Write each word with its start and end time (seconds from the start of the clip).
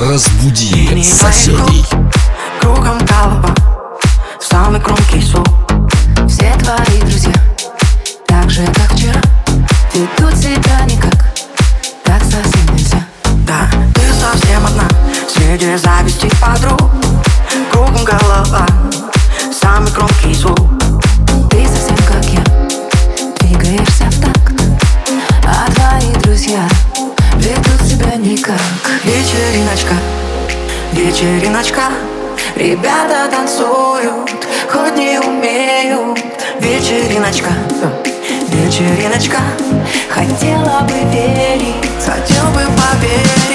Разбуди 0.00 1.02
соседей. 1.02 1.84
Кругом 2.58 2.98
голова, 3.00 3.54
самый 4.40 4.80
громкий 4.80 5.20
звук. 5.20 5.46
Все 6.26 6.54
твои 6.58 7.00
друзья 7.02 7.39
одиночка 31.60 31.82
Ребята 32.56 33.28
танцуют, 33.30 34.30
хоть 34.70 34.96
не 34.96 35.20
умеют. 35.20 36.18
Вечериночка, 36.58 37.50
вечериночка. 38.48 39.38
Хотела 40.08 40.80
бы 40.80 40.94
верить, 41.12 41.76
хотел 42.04 42.44
бы 42.46 42.62
поверить. 42.76 43.49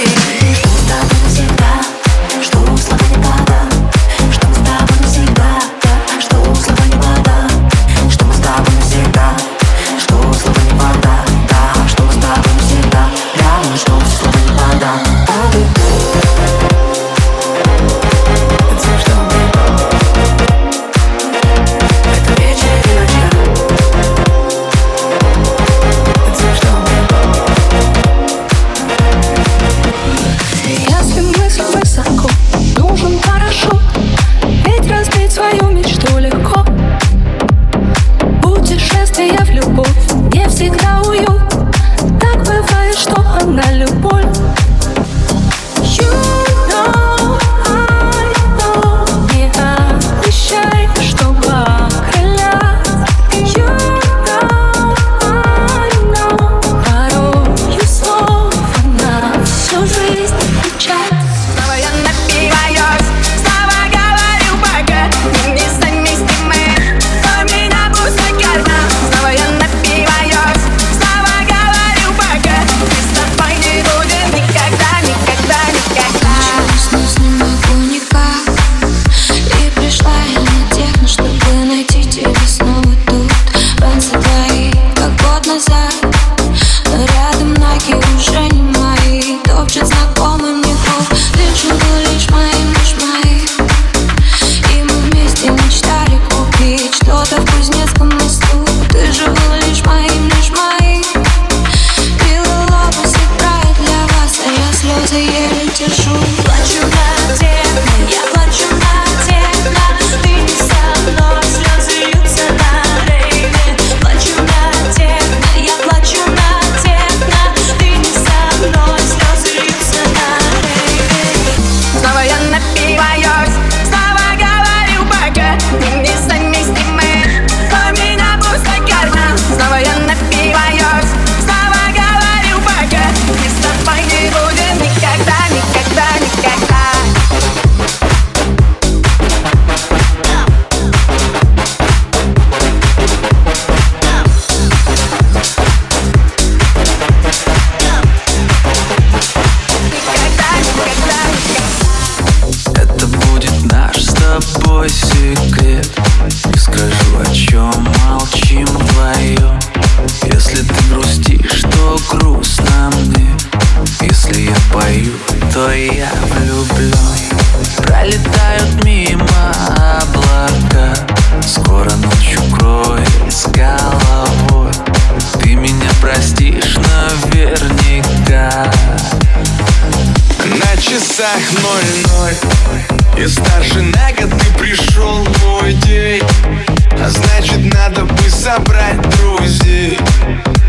собрать 188.45 189.01
друзей. 189.17 189.97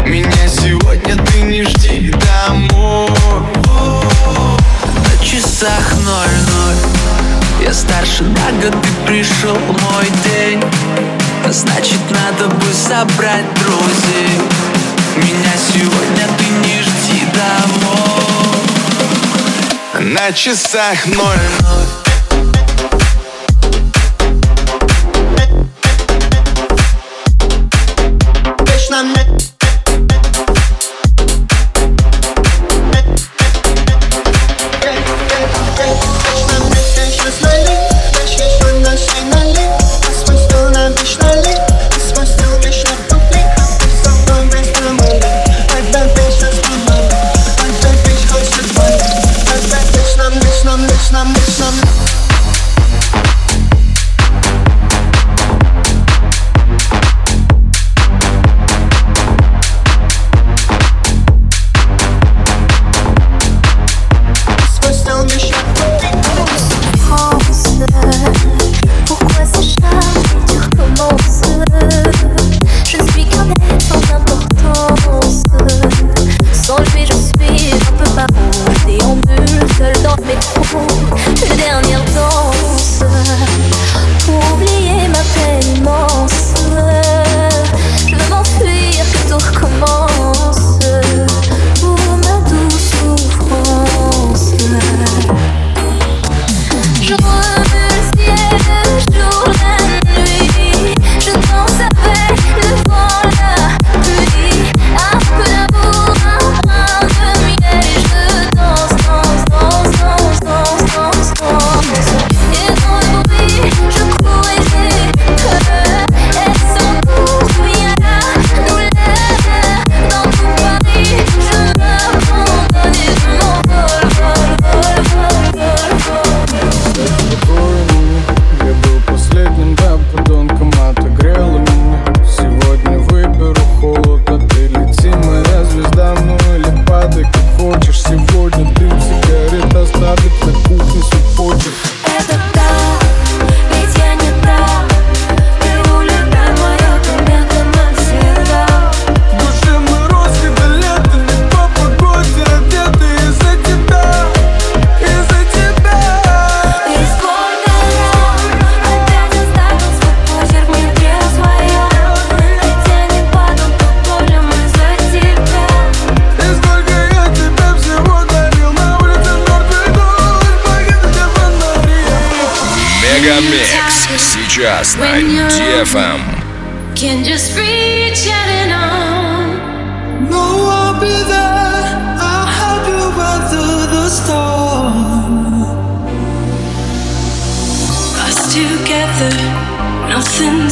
Меня 0.06 0.49
сегодня 0.49 1.14
ты 1.26 1.43
не 1.43 1.62
жди 1.62 2.11
домой. 2.11 3.11
На 3.67 5.23
часах 5.23 5.93
ноль-ноль. 5.93 6.76
Я 7.62 7.75
старше 7.75 8.25
на 8.25 8.50
год 8.62 8.75
и 8.75 9.06
пришел 9.06 9.58
мой 9.58 10.11
день. 10.25 10.62
А 11.44 11.52
Значит 11.52 12.00
надо 12.08 12.49
бы 12.49 12.73
собрать 12.73 13.44
друзей. 13.56 14.40
Меня 15.17 15.52
сегодня 15.70 16.26
ты 16.38 16.46
не 16.67 16.81
жди 16.81 17.26
домой. 17.34 18.62
На 20.14 20.32
часах 20.32 21.05
ноль-ноль. 21.05 22.05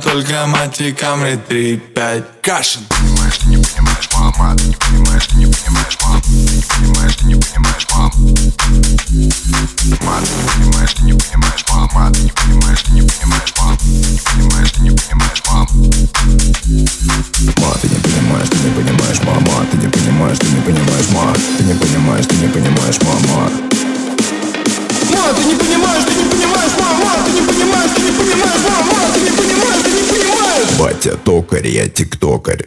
только 0.00 0.46
матикам 0.46 1.20
камри 1.20 1.38
3, 1.48 1.76
5 1.94 2.24
Кашин 2.42 2.82
понимаешь, 2.88 3.38
ты 3.38 3.48
не 3.48 3.56
понимаешь, 3.56 4.08
мама 4.14 4.56
Ты 4.56 4.66
не 4.66 4.74
понимаешь, 4.74 5.26
ты 5.26 5.36
не 5.36 5.46
понимаешь, 5.46 5.98
мам 6.02 6.20
Ты 6.20 6.30
не 6.30 6.62
понимаешь, 6.62 7.16
ты 7.16 7.24
не 7.26 7.34
понимаешь, 7.34 7.86
мам 7.90 8.12
Мам, 8.12 8.52
ты 8.62 9.12
не 9.12 9.30
понимаешь, 10.50 10.94
ты 10.94 11.02
не 11.02 11.12
понимаешь, 11.12 11.64
мама 11.68 12.12
Ты 12.12 12.20
не 12.20 12.30
понимаешь, 12.30 12.82
ты 12.82 12.92
не 12.92 13.02
понимаешь, 13.02 13.54
мам 13.58 13.76
Ты 13.76 13.86
не 13.86 14.18
понимаешь, 14.18 14.70
ты 14.72 14.80
не 14.80 14.90
понимаешь, 14.90 15.42
мам 15.46 15.64
Ма, 15.64 15.68
ты 17.80 17.88
не 17.96 18.08
понимаешь, 18.08 18.48
ты 18.48 18.56
не 18.56 18.70
понимаешь, 18.70 19.20
мама 19.22 19.66
Ты 19.70 19.76
не 19.76 19.88
понимаешь, 19.88 20.38
ты 20.38 20.46
не 20.46 20.60
понимаешь, 20.60 21.08
ма 21.12 21.34
Ты 21.58 21.64
не 21.64 21.74
понимаешь, 21.74 22.26
ты 22.26 22.34
не 22.36 22.48
понимаешь, 22.48 22.98
мама 23.02 23.50
ты 25.34 25.44
не 25.44 25.54
понимаешь, 25.54 26.09
Батя 30.80 31.14
токарь, 31.24 31.68
я 31.68 31.88
тиктокарь. 31.88 32.64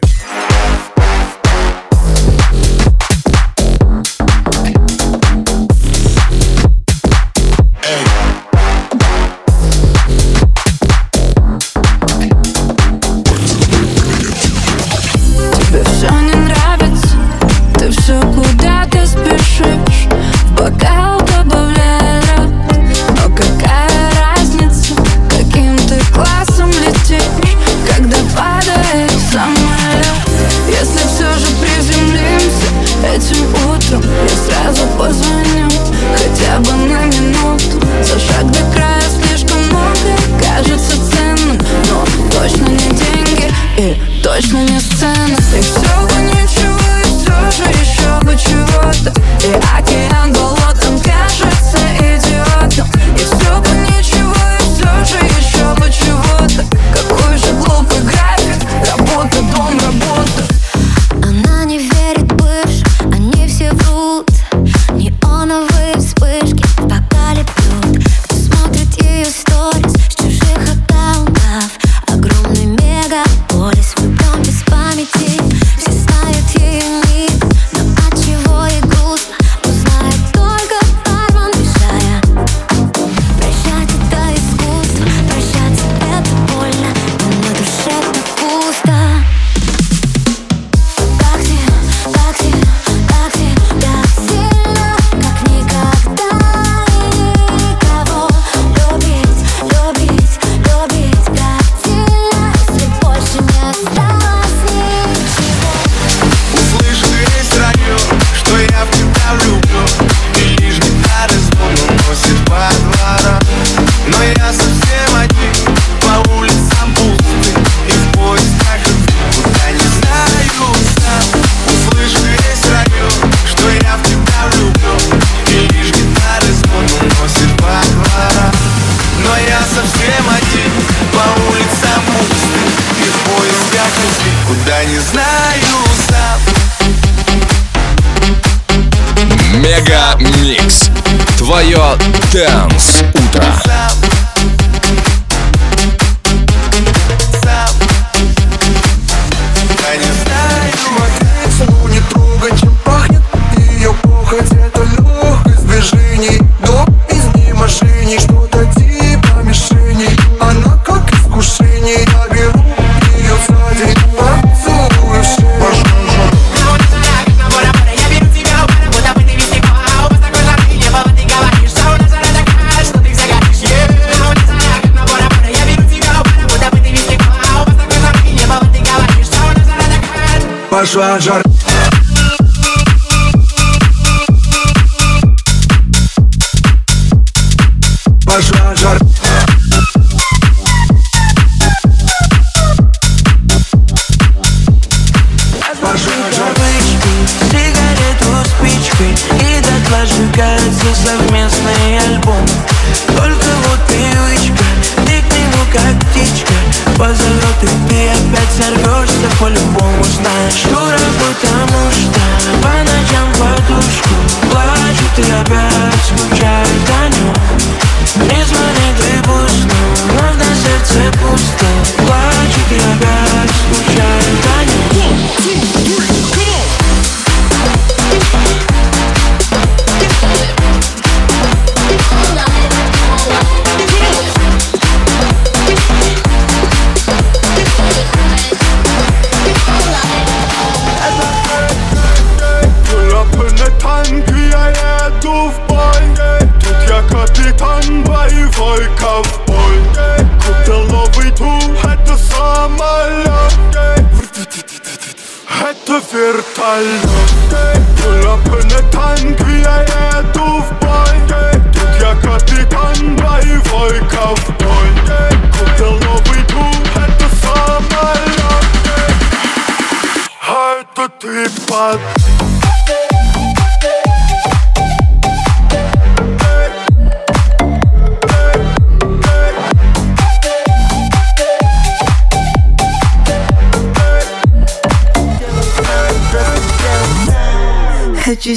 soir, 180.94 181.18
j'arrive. 181.18 181.43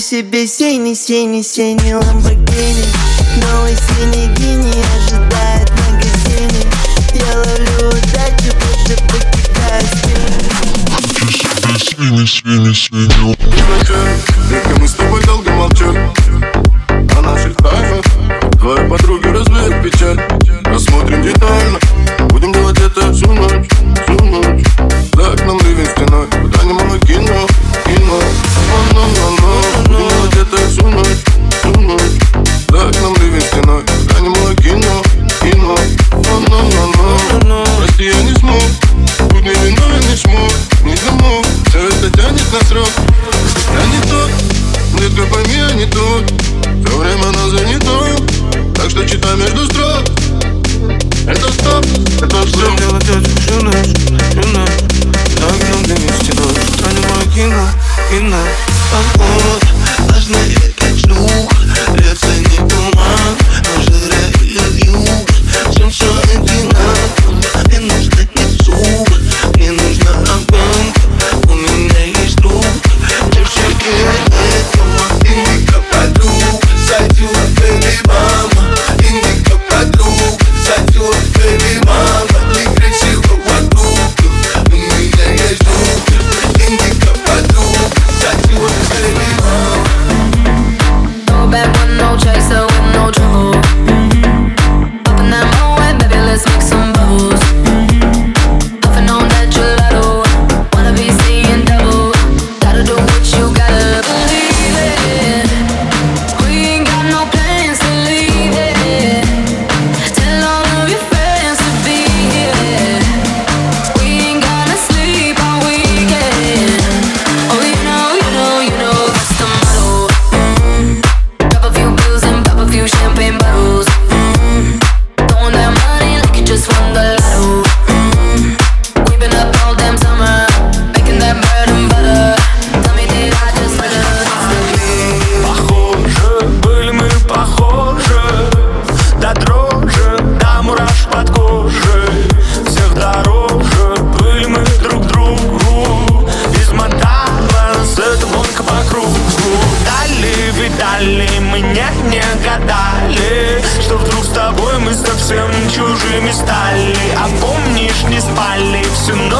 себе 0.07 0.47
синий, 0.47 0.95
синий, 0.95 1.43
синий 1.43 1.93
Lamborghini. 1.93 2.85
Новый 3.41 3.75
синий 3.75 4.27
гений 4.37 4.81
ожидает 4.95 5.69
в 5.69 5.75
магазине. 5.91 6.63
Я 7.13 7.37
ловлю 7.39 7.89
удачу, 7.89 8.53
больше 8.55 8.95
покидаю. 9.03 9.83
Спину 11.77 12.25
Синий, 12.25 12.27
синий, 12.27 12.73
синий. 12.73 13.35
Ламборгини 13.47 14.36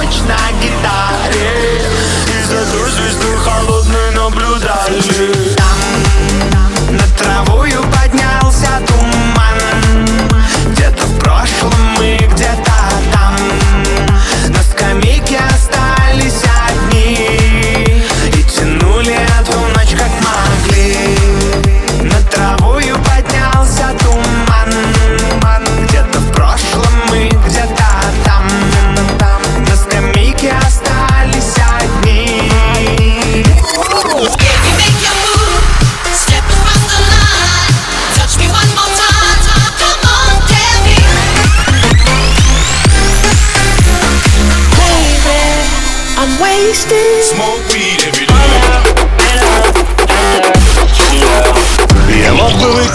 ночь 0.07 0.21
на 0.21 0.37
гитаре 0.61 0.76